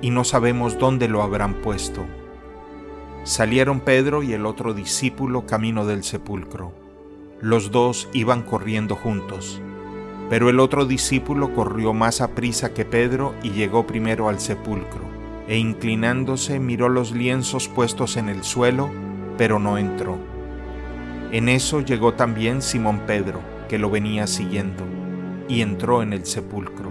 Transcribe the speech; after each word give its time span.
y 0.00 0.10
no 0.10 0.24
sabemos 0.24 0.78
dónde 0.78 1.08
lo 1.08 1.22
habrán 1.22 1.54
puesto. 1.54 2.04
Salieron 3.24 3.80
Pedro 3.80 4.22
y 4.22 4.32
el 4.32 4.46
otro 4.46 4.74
discípulo 4.74 5.46
camino 5.46 5.84
del 5.86 6.04
sepulcro. 6.04 6.72
Los 7.40 7.70
dos 7.70 8.08
iban 8.12 8.42
corriendo 8.42 8.94
juntos, 8.94 9.60
pero 10.30 10.48
el 10.48 10.60
otro 10.60 10.86
discípulo 10.86 11.52
corrió 11.54 11.92
más 11.92 12.20
a 12.20 12.28
prisa 12.34 12.72
que 12.72 12.84
Pedro 12.84 13.34
y 13.42 13.50
llegó 13.50 13.86
primero 13.86 14.28
al 14.28 14.40
sepulcro, 14.40 15.02
e 15.48 15.58
inclinándose 15.58 16.58
miró 16.60 16.88
los 16.88 17.12
lienzos 17.12 17.68
puestos 17.68 18.16
en 18.16 18.28
el 18.28 18.42
suelo, 18.44 18.90
pero 19.36 19.58
no 19.58 19.78
entró. 19.78 20.18
En 21.32 21.48
eso 21.48 21.80
llegó 21.80 22.14
también 22.14 22.62
Simón 22.62 23.00
Pedro, 23.06 23.40
que 23.68 23.78
lo 23.78 23.90
venía 23.90 24.26
siguiendo, 24.26 24.84
y 25.48 25.62
entró 25.62 26.02
en 26.02 26.12
el 26.12 26.24
sepulcro 26.24 26.90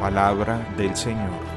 Palabra 0.00 0.66
del 0.78 0.96
Señor. 0.96 1.49